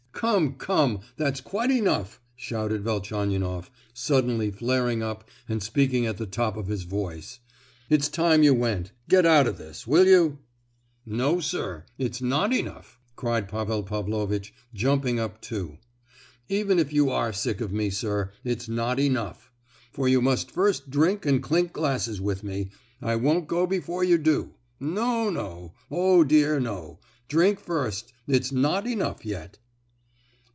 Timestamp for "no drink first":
26.59-28.13